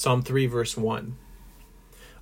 [0.00, 1.14] Psalm 3, verse 1.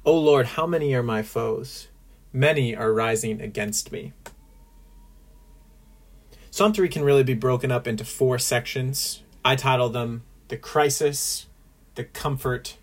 [0.04, 1.86] O Lord, how many are my foes?
[2.32, 4.14] Many are rising against me.
[6.51, 9.22] Psalm 3 can really be broken up into four sections.
[9.45, 11.46] I title them the crisis,
[11.95, 12.78] the comfort,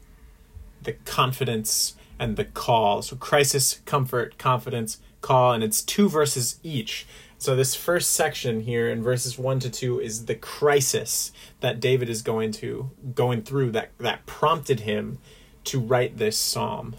[0.82, 3.02] the confidence, and the call.
[3.02, 7.06] So, crisis, comfort, confidence, call, and it's two verses each.
[7.38, 12.10] So, this first section here in verses 1 to 2 is the crisis that David
[12.10, 15.20] is going to going through that that prompted him
[15.66, 16.96] to write this psalm.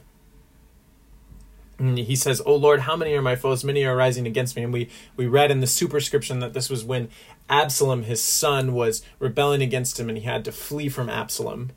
[1.78, 3.64] And he says, "Oh Lord, how many are my foes?
[3.64, 6.84] Many are rising against me." And we we read in the superscription that this was
[6.84, 7.08] when
[7.48, 11.70] Absalom, his son, was rebelling against him, and he had to flee from Absalom.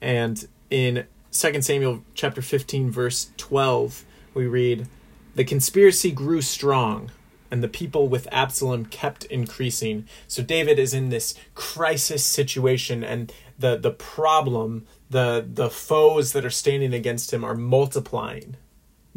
[0.00, 4.04] And in 2 Samuel chapter 15 verse 12,
[4.34, 4.86] we read,
[5.34, 7.10] "The conspiracy grew strong,
[7.50, 13.32] and the people with Absalom kept increasing." So David is in this crisis situation and
[13.58, 18.56] the the problem, the the foes that are standing against him are multiplying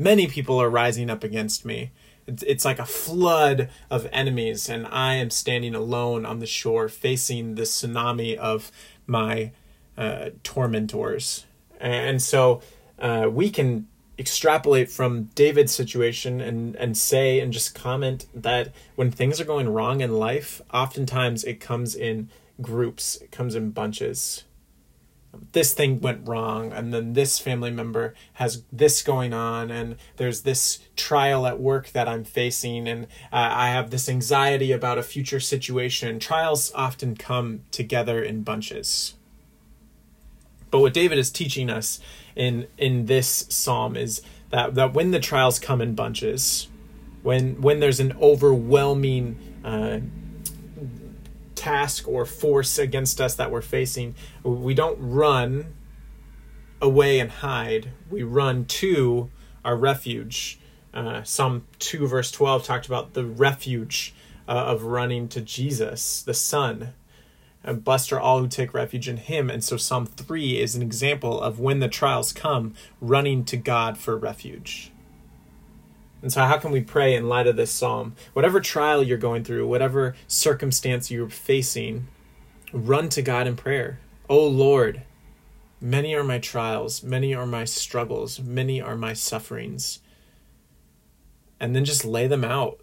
[0.01, 1.91] many people are rising up against me.
[2.27, 7.55] It's like a flood of enemies, and I am standing alone on the shore facing
[7.55, 8.71] the tsunami of
[9.07, 9.51] my
[9.97, 11.45] uh, tormentors.
[11.79, 12.61] And so
[12.99, 13.87] uh, we can
[14.21, 19.67] extrapolate from David's situation and, and say and just comment that when things are going
[19.67, 22.29] wrong in life, oftentimes it comes in
[22.61, 24.43] groups, it comes in bunches.
[25.53, 30.41] This thing went wrong and then this family member has this going on and there's
[30.41, 35.03] this trial at work that i'm facing and uh, i have this anxiety about a
[35.03, 36.19] future situation.
[36.19, 39.15] Trials often come together in bunches
[40.71, 41.99] but what david is teaching us
[42.35, 46.67] in in this psalm is that that when the trials come in bunches
[47.21, 49.99] when when there's an overwhelming uh,
[51.61, 55.73] task or force against us that we're facing, we don't run
[56.81, 57.91] away and hide.
[58.09, 59.29] We run to
[59.63, 60.59] our refuge.
[60.91, 64.13] Uh, Psalm 2, verse 12, talked about the refuge
[64.47, 66.93] uh, of running to Jesus, the Son.
[67.63, 69.49] And are all who take refuge in Him.
[69.49, 73.97] And so Psalm 3 is an example of when the trials come, running to God
[73.97, 74.91] for refuge.
[76.21, 78.15] And so, how can we pray in light of this psalm?
[78.33, 82.07] Whatever trial you're going through, whatever circumstance you're facing,
[82.71, 83.99] run to God in prayer.
[84.29, 85.01] Oh Lord,
[85.79, 89.99] many are my trials, many are my struggles, many are my sufferings.
[91.59, 92.81] And then just lay them out.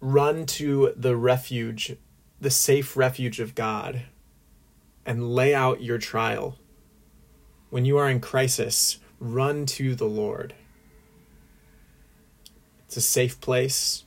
[0.00, 1.96] Run to the refuge,
[2.44, 4.02] the safe refuge of God,
[5.06, 6.58] and lay out your trial.
[7.70, 10.54] When you are in crisis, run to the Lord.
[12.84, 14.04] It's a safe place.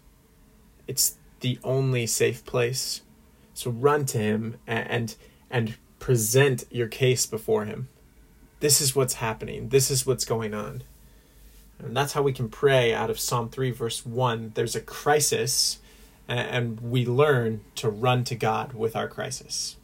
[0.87, 3.01] It's the only safe place.
[3.55, 5.15] So run to him and
[5.49, 7.87] and present your case before him.
[8.59, 9.69] This is what's happening.
[9.69, 10.83] This is what's going on.
[11.79, 14.51] And that's how we can pray out of Psalm 3 verse 1.
[14.53, 15.79] There's a crisis
[16.27, 19.77] and we learn to run to God with our crisis.